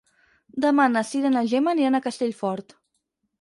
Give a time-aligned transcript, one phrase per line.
[0.63, 2.77] Demà na Cira i na Gemma aniran a Castellfort.